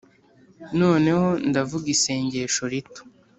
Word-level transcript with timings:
noneho, 0.79 1.27
ndavuga 1.49 1.87
isengesho 1.95 2.63
rito 2.73 3.01